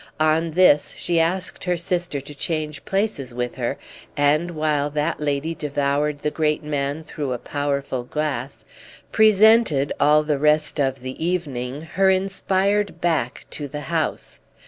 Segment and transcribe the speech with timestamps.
[0.19, 3.77] On this she asked her sister to change places with her
[4.17, 8.65] and, while that lady devoured the great man through a powerful glass,
[9.11, 14.39] presented, all the rest of the evening, her inspired back to the house.